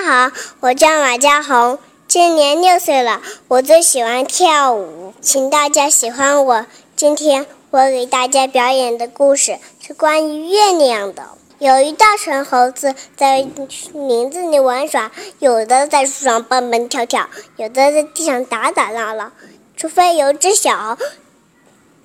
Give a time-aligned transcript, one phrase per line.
[0.00, 3.20] 家好，我叫马家红，今年六岁了。
[3.48, 6.66] 我最喜欢跳舞，请大家喜欢我。
[6.96, 11.28] 今天我给大家表演的故事是关于月亮的。
[11.58, 13.46] 有一大群猴子在
[13.92, 19.32] 林子里玩耍，有的在树上蹦蹦跳跳，有的在地上打打闹闹。
[19.76, 20.96] 除非有只小猴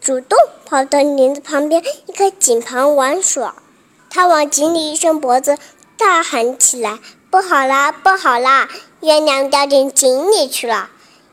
[0.00, 3.54] 主动跑到林子旁边一棵井旁玩耍，
[4.10, 5.56] 它往井里一伸脖子，
[5.96, 6.98] 大喊起来。
[7.36, 8.66] 不好啦，不好啦！
[9.00, 10.88] 月亮掉进井里去了。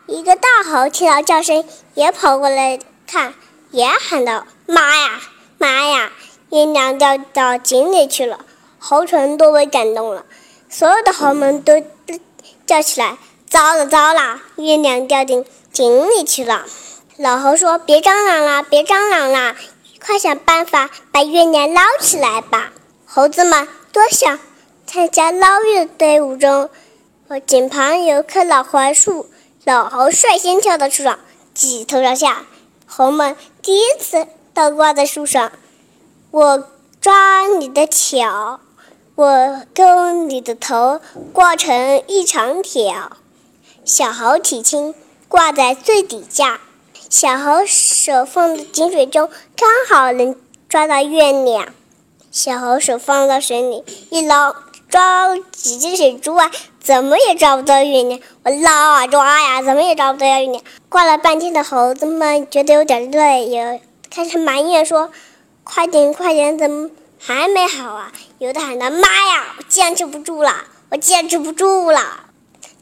[0.06, 1.64] 一个大猴听到叫声，
[1.94, 3.34] 也跑过来看，
[3.72, 5.22] 也喊道：“妈呀，
[5.58, 6.12] 妈呀！
[6.50, 8.42] 月亮掉到井里去了！”
[8.80, 10.26] 猴群都被感动了，
[10.70, 11.82] 所有的猴们都
[12.68, 13.18] 叫起来
[13.50, 14.42] ：“糟了，糟了！
[14.58, 16.66] 月亮掉进井里去了！”
[17.16, 19.56] 老猴说：“别张嚷了，别张嚷了，
[20.06, 22.74] 快想办法把月亮捞起来吧！”
[23.08, 24.38] 猴子们多想。
[24.94, 26.70] 参加捞月的队伍中，
[27.28, 29.26] 我井旁有棵老槐树，
[29.64, 31.18] 老猴率先跳到树上，
[31.56, 32.46] 挤头朝下。
[32.86, 35.52] 猴们第一次倒挂在树上，
[36.30, 36.70] 我
[37.02, 38.60] 抓你的脚，
[39.16, 41.02] 我勾你的头，
[41.34, 43.18] 挂成一长条。
[43.84, 44.94] 小猴体轻，
[45.28, 46.62] 挂在最底下，
[47.10, 51.70] 小猴手放在井水中，刚好能抓到月亮。
[52.32, 54.56] 小猴手放到水里一捞。
[54.94, 58.20] 抓几只水珠啊，怎么也抓不到月亮。
[58.44, 60.62] 我捞啊抓呀，怎么也抓不到月亮。
[60.88, 63.82] 挂了半天的猴子们觉得有点累，也
[64.12, 65.10] 开始埋怨说
[65.66, 70.58] ：“快点快点，怎么还没好啊？”有的喊道：“妈呀，我坚持不住了，
[70.92, 72.26] 我坚持不住了。”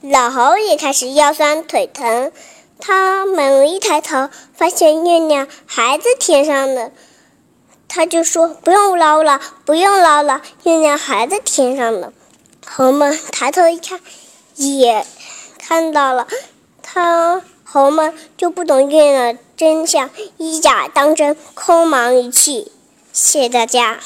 [0.04, 2.34] 老猴也开始腰酸腿疼，
[2.82, 6.92] 他猛一抬头，发现月亮还在天上呢。
[7.94, 12.14] 他就说：“不用捞了，不用捞了，月亮还在天上呢。”
[12.66, 14.00] 猴们抬头一看，
[14.56, 15.06] 也
[15.60, 16.26] 看到了。
[16.82, 22.72] 他猴们就不懂月亮真相，以假当真，空忙一气。
[23.12, 24.00] 谢谢大家。